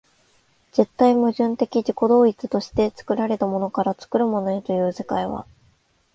[0.71, 5.45] 絶対矛盾的自己同一として作られたものから作るものへという世界は、